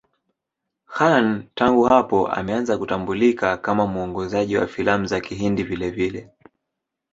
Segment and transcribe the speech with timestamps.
[0.85, 6.29] Khan tangu hapo ameanza kutambulika kama mwongozaji wa filamu za Kihindi vilevile.